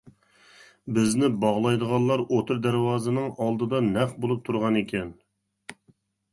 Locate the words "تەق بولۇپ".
3.93-4.45